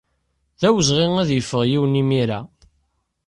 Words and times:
D 0.59 0.61
awezɣi 0.67 1.05
ad 1.21 1.29
yeffeɣ 1.31 1.61
yiwen 1.69 1.99
imir-a. 2.01 2.39